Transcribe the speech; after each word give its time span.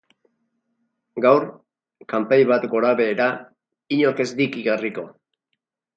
Gaur, 1.25 1.43
kanpai 2.13 2.39
bat 2.53 2.65
gorabehera, 2.71 3.29
inork 3.99 4.27
ez 4.27 4.31
dik 4.41 4.61
igarriko. 4.63 5.05